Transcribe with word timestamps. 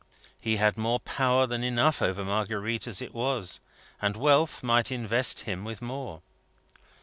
He 0.41 0.57
had 0.57 0.77
more 0.77 0.99
power 0.99 1.45
than 1.45 1.63
enough 1.63 2.01
over 2.01 2.25
Marguerite 2.25 2.87
as 2.87 3.03
it 3.03 3.13
was, 3.13 3.59
and 4.01 4.17
wealth 4.17 4.63
might 4.63 4.91
invest 4.91 5.41
him 5.41 5.63
with 5.63 5.79
more. 5.79 6.23